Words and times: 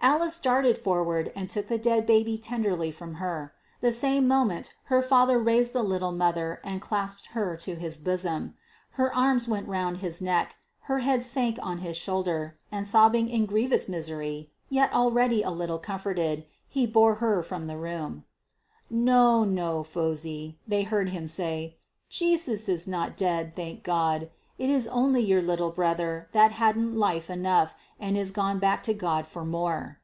Alice 0.00 0.38
darted 0.38 0.78
forward 0.78 1.32
and 1.34 1.50
took 1.50 1.66
the 1.66 1.76
dead 1.76 2.06
baby 2.06 2.38
tenderly 2.38 2.92
from 2.92 3.14
her. 3.14 3.52
The 3.80 3.90
same 3.90 4.28
moment 4.28 4.72
her 4.84 5.02
father 5.02 5.40
raised 5.40 5.72
the 5.72 5.82
little 5.82 6.12
mother 6.12 6.60
and 6.62 6.80
clasped 6.80 7.26
her 7.32 7.56
to 7.56 7.74
his 7.74 7.98
bosom. 7.98 8.54
Her 8.92 9.12
arms 9.14 9.48
went 9.48 9.66
round 9.68 9.96
his 9.96 10.22
neck, 10.22 10.54
her 10.82 11.00
head 11.00 11.24
sank 11.24 11.58
on 11.60 11.78
his 11.78 11.96
shoulder, 11.96 12.56
and 12.70 12.86
sobbing 12.86 13.28
in 13.28 13.44
grievous 13.44 13.88
misery, 13.88 14.50
yet 14.70 14.92
already 14.92 15.42
a 15.42 15.50
little 15.50 15.80
comforted, 15.80 16.46
he 16.68 16.86
bore 16.86 17.16
her 17.16 17.42
from 17.42 17.66
the 17.66 17.76
room. 17.76 18.24
"No, 18.88 19.42
no, 19.44 19.82
Phosy!" 19.82 20.58
they 20.66 20.84
heard 20.84 21.08
him 21.10 21.26
say, 21.26 21.76
"Jesus 22.08 22.68
is 22.68 22.86
not 22.86 23.16
dead, 23.16 23.56
thank 23.56 23.82
God. 23.82 24.30
It 24.56 24.70
is 24.70 24.88
only 24.88 25.20
your 25.20 25.40
little 25.40 25.70
brother 25.70 26.28
that 26.32 26.50
hadn't 26.50 26.96
life 26.98 27.30
enough, 27.30 27.76
and 28.00 28.18
is 28.18 28.32
gone 28.32 28.58
back 28.58 28.82
to 28.84 28.94
God 28.94 29.24
for 29.24 29.44
more." 29.44 29.98